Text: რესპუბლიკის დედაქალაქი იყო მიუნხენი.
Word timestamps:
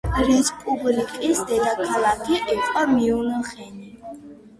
რესპუბლიკის 0.27 1.41
დედაქალაქი 1.51 2.39
იყო 2.55 2.87
მიუნხენი. 2.95 3.93